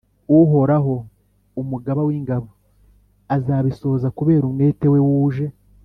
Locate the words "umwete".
4.49-4.85